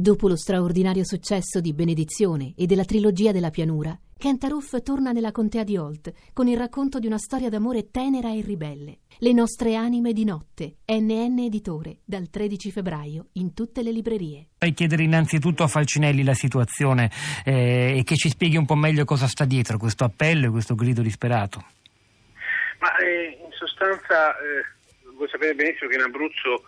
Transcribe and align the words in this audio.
Dopo 0.00 0.28
lo 0.28 0.36
straordinario 0.36 1.04
successo 1.04 1.60
di 1.60 1.74
Benedizione 1.74 2.54
e 2.56 2.64
della 2.64 2.86
trilogia 2.86 3.32
della 3.32 3.50
pianura, 3.50 3.94
Kent 4.16 4.44
Aruf 4.44 4.82
torna 4.82 5.12
nella 5.12 5.30
contea 5.30 5.62
di 5.62 5.76
Holt 5.76 6.10
con 6.32 6.48
il 6.48 6.56
racconto 6.56 6.98
di 6.98 7.06
una 7.06 7.18
storia 7.18 7.50
d'amore 7.50 7.90
tenera 7.90 8.32
e 8.32 8.40
ribelle. 8.40 9.00
Le 9.18 9.32
nostre 9.34 9.74
anime 9.74 10.14
di 10.14 10.24
notte, 10.24 10.76
NN 10.86 11.40
Editore, 11.40 11.98
dal 12.02 12.30
13 12.30 12.70
febbraio 12.70 13.26
in 13.32 13.52
tutte 13.52 13.82
le 13.82 13.92
librerie. 13.92 14.46
Vorrei 14.54 14.72
chiedere 14.72 15.02
innanzitutto 15.02 15.64
a 15.64 15.66
Falcinelli 15.66 16.24
la 16.24 16.32
situazione 16.32 17.10
eh, 17.44 17.98
e 17.98 18.02
che 18.02 18.16
ci 18.16 18.30
spieghi 18.30 18.56
un 18.56 18.64
po' 18.64 18.76
meglio 18.76 19.04
cosa 19.04 19.26
sta 19.26 19.44
dietro 19.44 19.76
questo 19.76 20.04
appello 20.04 20.46
e 20.46 20.50
questo 20.50 20.74
grido 20.74 21.02
disperato. 21.02 21.62
Ma 22.78 22.96
eh, 22.96 23.38
in 23.44 23.52
sostanza 23.52 24.30
eh, 24.38 24.64
voi 25.14 25.28
sapete 25.28 25.54
benissimo 25.54 25.90
che 25.90 25.96
in 25.96 26.04
Abruzzo 26.04 26.62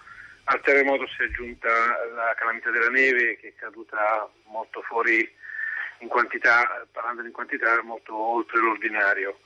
al 0.44 0.60
terremoto 0.60 1.06
si 1.06 1.22
è 1.22 1.24
aggiunta 1.24 1.68
la 2.14 2.34
calamità 2.36 2.70
della 2.70 2.90
neve 2.90 3.36
che 3.36 3.48
è 3.48 3.54
caduta 3.54 4.28
molto 4.46 4.82
fuori 4.82 5.40
in 5.98 6.08
quantità, 6.08 6.86
parlando 6.90 7.22
in 7.22 7.32
quantità, 7.32 7.80
molto 7.82 8.14
oltre 8.14 8.58
l'ordinario. 8.60 9.38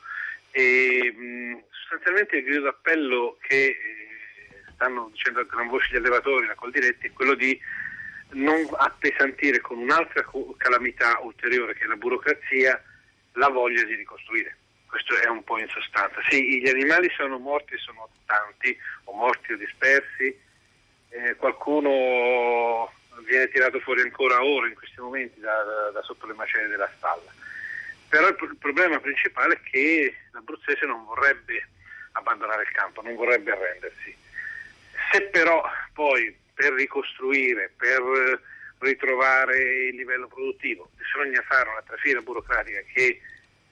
E, 0.50 1.12
mh, 1.14 1.64
sostanzialmente 1.70 2.36
il 2.36 2.44
grido 2.44 2.62
d'appello 2.62 3.36
che 3.40 3.64
eh, 3.64 3.76
stanno 4.74 5.10
dicendo 5.12 5.40
a 5.40 5.44
gran 5.44 5.68
voce 5.68 5.88
gli 5.92 5.96
allevatori, 5.96 6.46
la 6.46 6.54
Coldiretti, 6.54 7.08
è 7.08 7.12
quello 7.12 7.34
di 7.34 7.60
non 8.30 8.66
appesantire 8.78 9.60
con 9.60 9.78
un'altra 9.78 10.24
calamità 10.56 11.18
ulteriore 11.20 11.74
che 11.74 11.84
è 11.84 11.86
la 11.86 11.96
burocrazia 11.96 12.82
la 13.32 13.48
voglia 13.48 13.84
di 13.84 13.94
ricostruire. 13.94 14.56
Questo 14.86 15.14
è 15.18 15.28
un 15.28 15.44
po' 15.44 15.58
in 15.58 15.68
sostanza. 15.68 16.20
Sì, 16.28 16.60
gli 16.60 16.68
animali 16.68 17.10
sono 17.16 17.38
morti, 17.38 17.76
sono 17.76 18.08
tanti, 18.24 18.76
o 19.04 19.12
morti 19.12 19.52
o 19.52 19.56
dispersi, 19.56 20.34
eh, 21.10 21.36
qualcuno 21.36 22.90
viene 23.24 23.48
tirato 23.48 23.80
fuori 23.80 24.02
ancora 24.02 24.42
ora 24.42 24.68
in 24.68 24.74
questi 24.74 25.00
momenti 25.00 25.40
da, 25.40 25.62
da, 25.62 25.90
da 25.90 26.02
sotto 26.02 26.26
le 26.26 26.34
macerie 26.34 26.68
della 26.68 26.90
stalla. 26.96 27.32
Però 28.08 28.28
il, 28.28 28.36
il, 28.40 28.56
problema 28.58 28.98
principale 29.00 29.54
è 29.54 29.60
che 29.60 30.14
l'abruzzese 30.32 30.86
non 30.86 31.04
vorrebbe 31.04 31.68
abbandonare 32.12 32.62
il 32.62 32.70
campo, 32.70 33.02
non 33.02 33.14
vorrebbe 33.14 33.52
arrendersi. 33.52 34.14
Se 35.12 35.22
però 35.22 35.62
poi 35.92 36.34
per 36.54 36.72
ricostruire, 36.72 37.72
per 37.76 38.40
ritrovare 38.78 39.88
il 39.88 39.96
livello 39.96 40.28
produttivo, 40.28 40.90
bisogna 40.96 41.42
fare 41.42 41.68
una 41.68 41.82
trafila 41.82 42.20
burocratica 42.20 42.80
che 42.92 43.20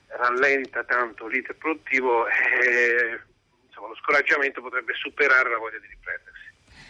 rallenta 0.09 0.85
tanto 0.85 1.27
l'iter 1.27 1.57
produttivo, 1.57 2.27
eh, 2.29 3.21
insomma, 3.67 3.89
lo 3.89 3.97
scoraggiamento 3.97 4.61
potrebbe 4.61 4.95
superare 4.95 5.51
la 5.51 5.59
voglia 5.59 5.79
di 5.79 5.89
riprendersi. 5.89 6.24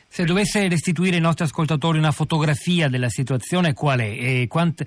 Se 0.09 0.25
dovesse 0.25 0.69
restituire 0.69 1.17
ai 1.17 1.21
nostri 1.21 1.45
ascoltatori 1.45 1.99
una 1.99 2.13
fotografia 2.13 2.89
della 2.89 3.09
situazione, 3.09 3.73
qual 3.73 4.01
è? 4.01 4.05
E 4.05 4.47
quant, 4.49 4.83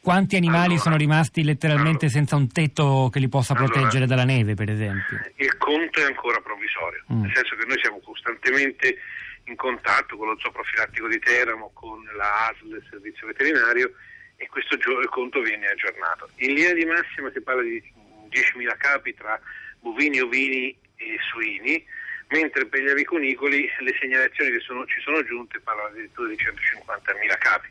quanti 0.00 0.36
animali 0.36 0.74
allora, 0.74 0.80
sono 0.80 0.96
rimasti 0.96 1.42
letteralmente 1.42 2.06
allora, 2.06 2.18
senza 2.18 2.36
un 2.36 2.50
tetto 2.50 3.08
che 3.12 3.18
li 3.18 3.28
possa 3.28 3.54
allora, 3.54 3.72
proteggere 3.72 4.06
dalla 4.06 4.24
neve, 4.24 4.54
per 4.54 4.70
esempio? 4.70 5.20
Il 5.36 5.56
conto 5.56 6.00
è 6.00 6.04
ancora 6.04 6.40
provvisorio, 6.40 7.02
mm. 7.12 7.22
nel 7.22 7.32
senso 7.34 7.56
che 7.56 7.66
noi 7.66 7.78
siamo 7.80 8.00
costantemente 8.00 8.96
in 9.44 9.56
contatto 9.56 10.16
con 10.16 10.28
lo 10.28 10.38
zoo 10.38 10.52
profilattico 10.52 11.08
di 11.08 11.18
Teramo, 11.18 11.70
con 11.74 12.02
la 12.16 12.48
ASL, 12.48 12.76
il 12.76 12.86
servizio 12.88 13.26
veterinario, 13.26 13.92
e 14.36 14.46
questo 14.48 14.76
conto 15.10 15.40
viene 15.40 15.66
aggiornato. 15.66 16.30
In 16.36 16.54
linea 16.54 16.74
di 16.74 16.84
massima 16.84 17.30
si 17.32 17.40
parla 17.40 17.62
di 17.62 17.82
10.000 18.30 18.76
capi 18.76 19.14
tra 19.14 19.40
bovini, 19.80 20.20
ovini 20.20 20.76
e 20.96 21.18
suini, 21.30 21.84
mentre 22.32 22.66
per 22.66 22.80
gli 22.80 22.88
aviconicoli 22.88 23.70
le 23.80 23.96
segnalazioni 24.00 24.50
che 24.50 24.60
sono, 24.60 24.86
ci 24.86 25.00
sono 25.00 25.22
giunte 25.24 25.60
parlano 25.60 25.88
addirittura 25.88 26.28
di 26.28 26.36
150.000 26.36 27.38
capi 27.38 27.68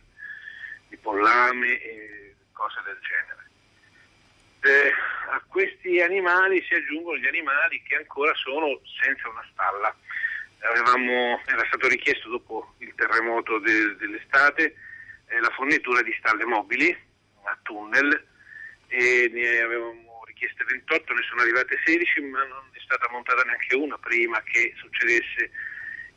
di 0.87 0.97
pollame 0.97 1.81
e 1.81 2.35
cose 2.53 2.79
del 2.85 2.97
genere. 3.01 3.39
Eh, 4.63 4.93
a 5.31 5.41
questi 5.47 5.99
animali 6.01 6.63
si 6.63 6.75
aggiungono 6.75 7.17
gli 7.17 7.25
animali 7.25 7.81
che 7.81 7.95
ancora 7.95 8.33
sono 8.35 8.79
senza 9.01 9.27
una 9.29 9.45
stalla. 9.51 9.95
Avevamo, 10.59 11.41
era 11.47 11.66
stato 11.66 11.88
richiesto 11.88 12.29
dopo 12.29 12.75
il 12.77 12.94
terremoto 12.95 13.57
de, 13.57 13.95
dell'estate 13.95 14.75
eh, 15.25 15.39
la 15.39 15.50
fornitura 15.50 16.03
di 16.03 16.16
stalle 16.19 16.45
mobili 16.45 16.95
a 17.44 17.57
tunnel 17.63 18.27
e 18.88 19.29
ne 19.33 19.59
avevamo 19.59 20.10
richieste 20.31 20.64
28, 20.64 21.14
ne 21.14 21.22
sono 21.28 21.42
arrivate 21.42 21.80
16, 21.86 22.22
ma 22.22 22.44
non 22.46 22.64
è 22.72 22.80
stata 22.80 23.08
montata 23.12 23.44
neanche 23.44 23.75
una 23.75 23.97
prima 23.97 24.42
che 24.44 24.74
succedesse 24.78 25.52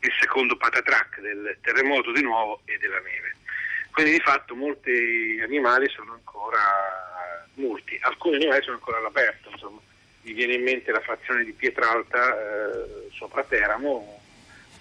il 0.00 0.12
secondo 0.20 0.56
patatrack 0.56 1.20
del 1.20 1.58
terremoto 1.60 2.12
di 2.12 2.22
nuovo 2.22 2.60
e 2.64 2.78
della 2.78 3.00
neve. 3.00 3.34
Quindi 3.90 4.12
di 4.12 4.20
fatto 4.20 4.54
molti 4.54 5.40
animali 5.42 5.88
sono 5.88 6.12
ancora 6.12 6.58
molti, 7.54 7.98
alcuni 8.02 8.36
animali 8.36 8.62
sono 8.62 8.76
ancora 8.76 8.98
all'aperto, 8.98 9.50
insomma. 9.50 9.80
mi 10.22 10.32
viene 10.32 10.54
in 10.54 10.62
mente 10.62 10.90
la 10.90 11.00
frazione 11.00 11.44
di 11.44 11.52
Pietralta 11.52 12.34
eh, 12.34 13.08
sopra 13.12 13.44
Teramo, 13.44 14.20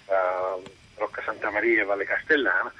eh, 0.06 0.70
Rocca 0.96 1.22
Santa 1.22 1.50
Maria 1.50 1.82
e 1.82 1.84
Valle 1.84 2.04
Castellana, 2.04 2.72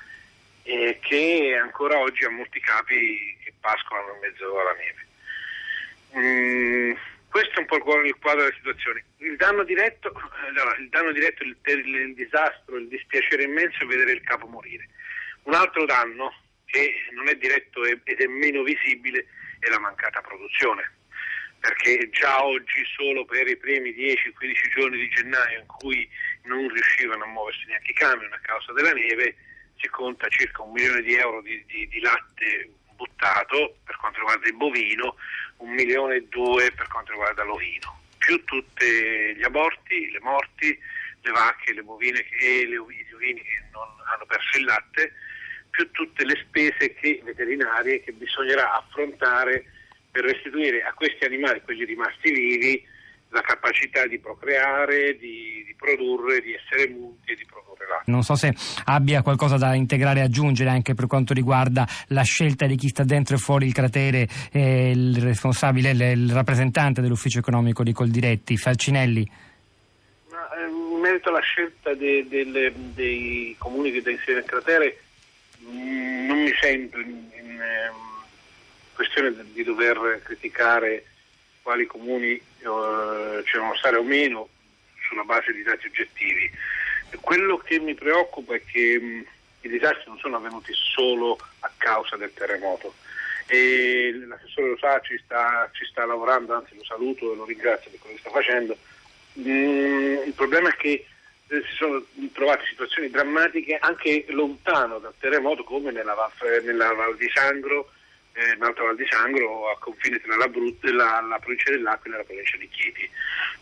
eh, 0.62 0.98
che 1.00 1.56
ancora 1.60 1.98
oggi 1.98 2.24
ha 2.24 2.30
molti 2.30 2.58
capi 2.60 3.36
che 3.42 3.52
pascolano 3.60 4.14
in 4.14 4.20
mezzo 4.20 4.58
alla 4.58 4.72
neve. 4.72 5.06
Mm, 6.16 6.92
questo 7.28 7.56
è 7.56 7.58
un 7.60 7.66
po' 7.66 7.76
il 7.76 8.16
quadro 8.20 8.42
della 8.42 8.54
situazione. 8.54 9.04
Il 9.18 9.36
danno 9.36 9.64
diretto, 9.64 10.12
allora, 10.46 10.76
il, 10.76 10.88
danno 10.88 11.12
diretto 11.12 11.42
il, 11.42 11.56
il, 11.64 11.94
il, 11.94 12.14
disastro, 12.14 12.76
il 12.76 12.88
dispiacere 12.88 13.42
immenso 13.42 13.82
è 13.82 13.86
vedere 13.86 14.12
il 14.12 14.22
capo 14.22 14.46
morire. 14.46 14.88
Un 15.44 15.54
altro 15.54 15.84
danno, 15.84 16.32
che 16.64 17.06
non 17.12 17.28
è 17.28 17.34
diretto 17.36 17.84
ed 17.84 18.00
è 18.04 18.26
meno 18.26 18.62
visibile, 18.62 19.26
è 19.58 19.68
la 19.68 19.80
mancata 19.80 20.20
produzione. 20.20 20.92
Perché 21.58 22.08
già 22.10 22.44
oggi, 22.44 22.84
solo 22.94 23.24
per 23.24 23.48
i 23.48 23.56
primi 23.56 23.90
10-15 23.90 24.74
giorni 24.76 24.98
di 24.98 25.08
gennaio, 25.08 25.60
in 25.60 25.66
cui 25.66 26.08
non 26.42 26.68
riuscivano 26.68 27.24
a 27.24 27.28
muoversi 27.28 27.64
neanche 27.66 27.90
i 27.90 27.94
camion 27.94 28.32
a 28.32 28.38
causa 28.42 28.72
della 28.72 28.92
neve, 28.92 29.34
si 29.78 29.88
conta 29.88 30.28
circa 30.28 30.62
un 30.62 30.72
milione 30.72 31.02
di 31.02 31.14
euro 31.14 31.40
di, 31.42 31.64
di, 31.66 31.88
di 31.88 32.00
latte 32.00 32.70
buttato 32.94 33.78
per 33.84 33.96
quanto 33.96 34.18
riguarda 34.18 34.46
il 34.46 34.56
bovino, 34.56 35.16
un 35.64 35.72
milione 35.72 36.16
e 36.16 36.26
due 36.28 36.70
per 36.72 36.86
quanto 36.88 37.12
riguarda 37.12 37.42
l'ovino, 37.42 38.00
più 38.18 38.42
tutti 38.44 39.34
gli 39.34 39.42
aborti, 39.42 40.10
le 40.10 40.20
morti, 40.20 40.78
le 41.22 41.30
vacche, 41.30 41.72
le 41.72 41.82
bovine 41.82 42.24
e 42.40 42.66
gli 42.68 42.76
ovini 42.76 43.42
che 43.42 43.62
non 43.72 43.88
hanno 44.12 44.26
perso 44.26 44.58
il 44.58 44.64
latte, 44.64 45.12
più 45.70 45.90
tutte 45.90 46.24
le 46.24 46.36
spese 46.44 46.94
che, 46.94 47.20
veterinarie 47.24 48.02
che 48.02 48.12
bisognerà 48.12 48.74
affrontare 48.74 49.64
per 50.10 50.24
restituire 50.24 50.82
a 50.82 50.92
questi 50.92 51.24
animali, 51.24 51.62
quelli 51.62 51.84
rimasti 51.84 52.30
vivi, 52.30 52.86
la 53.34 53.42
capacità 53.42 54.06
di 54.06 54.20
procreare, 54.20 55.18
di, 55.18 55.64
di 55.66 55.74
produrre, 55.76 56.40
di 56.40 56.54
essere 56.54 56.88
munti 56.88 57.32
e 57.32 57.34
di 57.34 57.44
produrre 57.44 57.86
l'acqua. 57.88 58.12
Non 58.12 58.22
so 58.22 58.36
se 58.36 58.54
abbia 58.84 59.22
qualcosa 59.22 59.56
da 59.56 59.74
integrare 59.74 60.20
e 60.20 60.22
aggiungere 60.22 60.70
anche 60.70 60.94
per 60.94 61.08
quanto 61.08 61.34
riguarda 61.34 61.86
la 62.08 62.22
scelta 62.22 62.66
di 62.66 62.76
chi 62.76 62.88
sta 62.88 63.02
dentro 63.02 63.34
e 63.34 63.38
fuori 63.38 63.66
il 63.66 63.72
cratere, 63.72 64.28
eh, 64.52 64.90
il 64.90 65.20
responsabile, 65.20 65.90
il 65.90 66.32
rappresentante 66.32 67.00
dell'ufficio 67.00 67.40
economico 67.40 67.82
di 67.82 67.92
Coldiretti, 67.92 68.56
Falcinelli. 68.56 69.28
Ma, 70.30 70.48
eh, 70.54 70.68
in 70.68 71.00
merito 71.00 71.30
alla 71.30 71.40
scelta 71.40 71.92
de, 71.92 72.26
de, 72.28 72.50
de, 72.52 72.72
dei 72.94 73.56
comuni 73.58 73.90
che 73.90 74.00
da 74.00 74.12
inserire 74.12 74.38
nel 74.38 74.48
cratere, 74.48 74.98
mh, 75.58 75.76
mm, 75.76 76.26
non 76.28 76.38
mi 76.40 76.52
sento 76.60 77.00
in, 77.00 77.08
in, 77.08 77.44
in 77.50 77.60
ehm, 77.60 77.96
questione 78.94 79.34
di 79.52 79.64
dover 79.64 80.20
criticare 80.22 81.06
quali 81.64 81.86
comuni 81.86 82.32
eh, 82.32 83.42
ci 83.44 83.52
devono 83.54 83.74
stare 83.76 83.96
o 83.96 84.02
meno 84.02 84.48
sulla 85.08 85.24
base 85.24 85.52
di 85.52 85.62
dati 85.62 85.86
oggettivi. 85.86 86.50
Quello 87.20 87.56
che 87.56 87.80
mi 87.80 87.94
preoccupa 87.94 88.54
è 88.54 88.62
che 88.64 89.00
mh, 89.00 89.26
i 89.62 89.68
disastri 89.68 90.04
non 90.06 90.18
sono 90.18 90.36
avvenuti 90.36 90.72
solo 90.74 91.38
a 91.60 91.70
causa 91.76 92.16
del 92.16 92.32
terremoto. 92.34 92.94
E 93.46 94.12
l'assessore 94.26 94.68
lo 94.68 94.76
sa, 94.76 95.00
ci 95.00 95.18
sta, 95.24 95.68
ci 95.72 95.84
sta 95.86 96.04
lavorando, 96.04 96.54
anzi 96.54 96.76
lo 96.76 96.84
saluto 96.84 97.32
e 97.32 97.36
lo 97.36 97.44
ringrazio 97.44 97.90
per 97.90 98.00
quello 98.00 98.14
che 98.16 98.20
sta 98.20 98.30
facendo. 98.30 98.76
Mm, 99.38 100.26
il 100.26 100.32
problema 100.34 100.68
è 100.68 100.76
che 100.76 101.06
eh, 101.48 101.62
si 101.66 101.74
sono 101.76 102.04
trovate 102.32 102.64
situazioni 102.66 103.08
drammatiche 103.08 103.78
anche 103.78 104.26
lontano 104.28 104.98
dal 104.98 105.14
terremoto, 105.18 105.64
come 105.64 105.92
nella, 105.92 106.14
nella 106.62 106.92
Val 106.92 107.16
di 107.16 107.30
Sangro, 107.32 107.90
eh, 108.34 108.54
in 108.54 108.62
Alto 108.62 108.84
Val 108.84 108.96
di 108.96 109.06
Sangro 109.08 109.70
a 109.70 109.78
confine 109.78 110.20
tra 110.20 110.36
la, 110.36 110.50
la, 110.92 111.20
la 111.20 111.38
provincia 111.38 111.70
dell'Aquila 111.70 112.16
e 112.16 112.18
la 112.18 112.24
provincia 112.24 112.56
di 112.56 112.68
Chieti. 112.68 113.08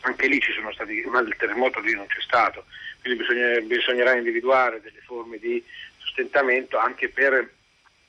Anche 0.00 0.26
lì 0.26 0.40
ci 0.40 0.52
sono 0.52 0.72
stati, 0.72 1.02
ma 1.06 1.20
il 1.20 1.34
terremoto 1.36 1.80
lì 1.80 1.94
non 1.94 2.06
c'è 2.06 2.20
stato, 2.20 2.64
quindi 3.00 3.20
bisogna, 3.20 3.60
bisognerà 3.60 4.16
individuare 4.16 4.80
delle 4.80 5.00
forme 5.04 5.38
di 5.38 5.62
sostentamento 5.98 6.78
anche 6.78 7.08
per 7.08 7.50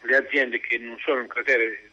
le 0.01 0.15
aziende 0.15 0.59
che 0.59 0.77
non 0.77 0.97
sono 0.99 1.21
in 1.21 1.27
cratere 1.27 1.91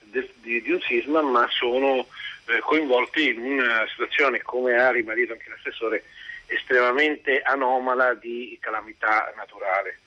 di, 0.00 0.30
di, 0.42 0.62
di 0.62 0.70
un 0.70 0.80
sisma 0.80 1.22
ma 1.22 1.48
sono 1.50 2.06
eh, 2.46 2.58
coinvolti 2.60 3.30
in 3.30 3.40
una 3.40 3.86
situazione, 3.88 4.42
come 4.42 4.74
ha 4.76 4.90
ribadito 4.90 5.32
anche 5.32 5.48
l'assessore, 5.48 6.04
estremamente 6.46 7.40
anomala 7.40 8.14
di 8.14 8.56
calamità 8.60 9.32
naturale. 9.36 10.00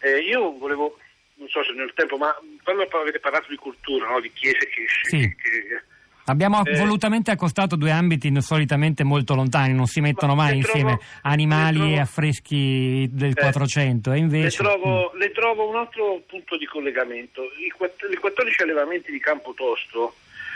Eh, 0.00 0.18
io 0.18 0.56
volevo 0.58 0.98
nel 1.74 1.92
tempo, 1.94 2.16
ma 2.16 2.34
quando 2.62 2.82
avete 2.82 3.20
parlato 3.20 3.48
di 3.48 3.56
cultura, 3.56 4.08
no? 4.08 4.20
di 4.20 4.32
chiese 4.32 4.68
che, 4.68 4.84
sì. 5.02 5.18
che 5.18 5.82
Abbiamo 6.26 6.64
eh, 6.64 6.78
volutamente 6.78 7.30
accostato 7.30 7.76
due 7.76 7.90
ambiti 7.90 8.32
solitamente 8.40 9.04
molto 9.04 9.34
lontani, 9.34 9.74
non 9.74 9.86
si 9.86 10.00
mettono 10.00 10.34
mai 10.34 10.56
insieme 10.56 10.96
trovo, 10.96 11.04
animali 11.22 11.78
trovo, 11.78 11.94
e 11.94 11.98
affreschi 12.00 13.08
del 13.10 13.32
eh, 13.36 13.40
400 13.40 14.12
e 14.12 14.18
invece... 14.18 14.62
Le 14.62 14.68
trovo, 14.68 15.12
mm. 15.14 15.18
le 15.18 15.30
trovo, 15.32 15.68
un 15.68 15.76
altro 15.76 16.22
punto 16.26 16.56
di 16.56 16.64
collegamento. 16.64 17.42
I, 17.42 17.66
I 18.10 18.16
14 18.16 18.62
allevamenti 18.62 19.10
di 19.10 19.18
Campotosto, 19.18 20.14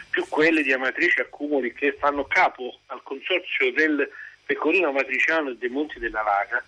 più 0.09 0.25
quelli 0.31 0.63
di 0.63 0.73
Amatrice 0.73 1.23
Accumuli 1.23 1.75
che 1.75 1.95
fanno 1.99 2.25
capo 2.25 2.79
al 2.87 3.03
consorzio 3.03 3.71
del 3.73 4.09
pecorino 4.47 4.89
amatriciano 4.89 5.51
e 5.51 5.57
dei 5.59 5.69
Monti 5.69 5.99
della 5.99 6.23
Laga, 6.23 6.65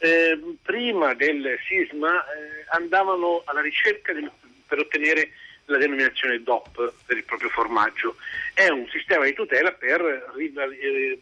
eh, 0.00 0.38
prima 0.62 1.12
del 1.14 1.58
sisma 1.68 2.24
eh, 2.24 2.64
andavano 2.70 3.42
alla 3.44 3.60
ricerca 3.60 4.14
del, 4.14 4.30
per 4.66 4.78
ottenere 4.78 5.32
la 5.66 5.76
denominazione 5.76 6.42
DOP 6.42 6.92
per 7.04 7.16
il 7.18 7.24
proprio 7.24 7.50
formaggio. 7.50 8.16
È 8.54 8.68
un 8.68 8.88
sistema 8.88 9.24
di 9.26 9.34
tutela 9.34 9.72
per 9.72 10.00
eh, 10.00 11.18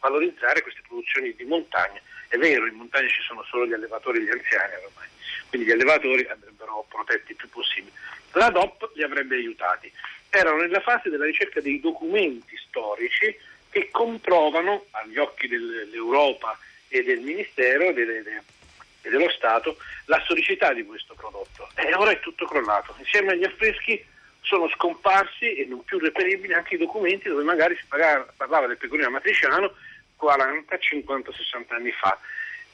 valorizzare 0.00 0.62
queste 0.62 0.80
produzioni 0.86 1.34
di 1.34 1.44
montagna. 1.44 2.00
È 2.28 2.36
vero, 2.38 2.66
in 2.66 2.74
montagna 2.74 3.08
ci 3.08 3.22
sono 3.22 3.44
solo 3.44 3.66
gli 3.66 3.74
allevatori 3.74 4.18
e 4.18 4.22
gli 4.22 4.30
anziani 4.30 4.74
ormai, 4.74 5.08
quindi 5.48 5.68
gli 5.68 5.72
allevatori 5.72 6.26
andrebbero 6.26 6.86
protetti 6.88 7.32
il 7.32 7.36
più 7.36 7.48
possibile. 7.50 7.92
La 8.32 8.48
DOP 8.48 8.90
li 8.94 9.02
avrebbe 9.02 9.36
aiutati. 9.36 9.92
Erano 10.30 10.62
nella 10.62 10.80
fase 10.80 11.10
della 11.10 11.26
ricerca 11.26 11.60
dei 11.60 11.78
documenti 11.78 12.56
storici 12.56 13.36
che 13.68 13.90
comprovano, 13.90 14.86
agli 14.92 15.18
occhi 15.18 15.46
dell'Europa 15.46 16.58
e 16.88 17.02
del 17.02 17.20
Ministero 17.20 17.88
e 17.88 18.04
dello 19.02 19.30
Stato, 19.30 19.76
la 20.06 20.20
storicità 20.24 20.72
di 20.72 20.84
questo 20.84 21.14
prodotto. 21.14 21.68
E 21.74 21.94
ora 21.94 22.10
è 22.10 22.20
tutto 22.20 22.46
crollato. 22.46 22.94
Insieme 22.98 23.32
agli 23.32 23.44
affreschi 23.44 24.02
sono 24.40 24.68
scomparsi 24.68 25.54
e 25.54 25.64
non 25.64 25.84
più 25.84 25.98
reperibili 25.98 26.52
anche 26.52 26.74
i 26.74 26.78
documenti 26.78 27.28
dove 27.28 27.42
magari 27.42 27.76
si 27.76 27.84
parlava 27.88 28.66
del 28.66 28.76
pecorino 28.76 29.10
matriciano 29.10 29.72
40, 30.16 30.78
50, 30.78 31.32
60 31.32 31.74
anni 31.74 31.92
fa. 31.92 32.18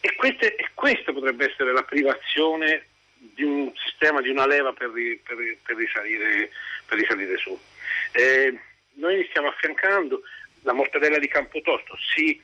E, 0.01 0.15
queste, 0.15 0.55
e, 0.57 0.69
questa 0.75 1.13
potrebbe 1.13 1.51
essere 1.51 1.73
la 1.73 1.83
privazione 1.83 2.87
di 3.17 3.43
un 3.43 3.71
sistema, 3.77 4.21
di 4.21 4.31
una 4.31 4.47
leva 4.47 4.73
per, 4.73 4.91
per, 4.91 5.37
per, 5.63 5.77
risalire, 5.77 6.51
per 6.87 6.99
risalire, 6.99 7.37
su. 7.37 7.59
Eh, 8.13 8.59
noi 8.95 9.27
stiamo 9.29 9.49
affiancando 9.49 10.23
la 10.63 10.73
mortadella 10.73 11.19
di 11.19 11.29
Campotosto, 11.29 11.97
si 12.15 12.41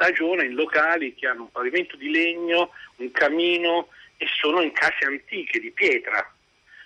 stagiona 0.00 0.42
in 0.42 0.54
locali 0.54 1.14
che 1.14 1.26
hanno 1.26 1.42
un 1.42 1.50
pavimento 1.50 1.94
di 1.96 2.10
legno, 2.10 2.70
un 2.96 3.10
camino 3.10 3.88
e 4.16 4.26
sono 4.40 4.62
in 4.62 4.72
case 4.72 5.04
antiche 5.04 5.60
di 5.60 5.70
pietra. 5.70 6.34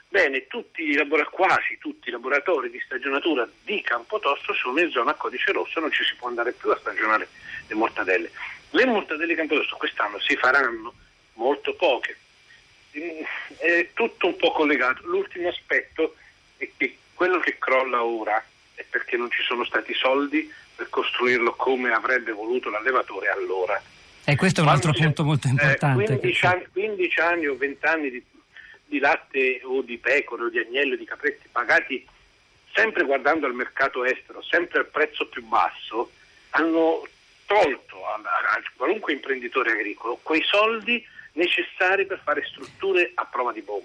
Bene, 0.09 0.49
tutti 0.49 0.83
i 0.83 0.95
laboratori, 0.95 1.37
quasi 1.37 1.79
tutti 1.79 2.09
i 2.09 2.13
laboratori 2.13 2.71
di 2.71 2.81
stagionatura 2.85 3.49
di 3.63 3.81
Campotosto 3.83 4.53
sono 4.55 4.81
in 4.81 4.91
zona 4.91 5.15
codice 5.15 5.53
rosso, 5.53 5.79
non 5.79 5.93
ci 5.93 6.03
si 6.05 6.15
può 6.17 6.27
andare 6.27 6.53
più 6.53 6.71
a 6.71 6.79
stagionare 6.79 7.29
le 7.69 7.75
mortadelle. 7.75 8.31
Le 8.71 8.85
mortadelle 8.85 9.27
di 9.27 9.35
Campotosto 9.37 9.77
quest'anno 9.77 10.19
si 10.19 10.35
faranno 10.37 10.93
molto 11.35 11.75
poche, 11.75 12.17
è 13.59 13.91
tutto 13.93 14.27
un 14.27 14.37
po' 14.37 14.51
collegato. 14.51 15.07
L'ultimo 15.07 15.49
aspetto 15.49 16.17
è 16.57 16.69
che 16.77 16.99
quello 17.15 17.39
che 17.39 17.59
crolla 17.59 18.03
ora 18.05 18.45
è 18.75 18.85
perché 18.89 19.17
non 19.17 19.31
ci 19.31 19.43
sono 19.43 19.65
stati 19.65 19.95
soldi 19.95 20.53
per 20.75 20.89
costruirlo 20.91 21.55
come 21.55 21.93
avrebbe 21.93 22.33
voluto 22.33 22.71
l'allevatore 22.71 23.29
allora. 23.29 23.81
E 24.25 24.37
questo 24.37 24.61
è 24.61 24.63
un 24.63 24.71
altro 24.71 24.93
punto 24.93 25.25
molto 25.25 25.49
importante. 25.49 26.15
Eh, 26.15 26.19
15, 26.19 26.47
anni, 26.47 26.67
15, 26.73 27.21
anni, 27.21 27.47
o 27.47 27.57
20 27.57 27.87
anni 27.87 28.11
di, 28.11 28.25
di, 28.87 28.99
latte 28.99 29.61
o 29.65 29.83
di 29.83 29.99
pecore 29.99 30.45
o 30.45 30.49
di 30.49 30.59
agnello 30.59 30.95
o 30.95 30.97
di 30.97 31.05
capretti 31.05 31.49
pagati 31.53 32.07
sempre 32.73 33.05
guardando 33.05 33.47
al 33.47 33.55
mercato 33.55 34.05
estero, 34.05 34.43
sempre 34.43 34.81
al 34.81 34.87
prezzo 34.87 35.29
più 35.29 35.45
basso, 35.45 36.11
hanno 36.51 37.07
tolto 37.47 38.07
a, 38.07 38.15
a 38.15 38.63
qualunque 38.77 39.13
imprenditore 39.13 39.73
agricolo 39.73 40.19
quei 40.23 40.43
soldi 40.43 41.05
necessari 41.33 42.07
per 42.07 42.21
fare 42.23 42.45
strutture 42.45 43.13
a 43.15 43.25
prova 43.27 43.53
di 43.53 43.61
bomba. 43.61 43.83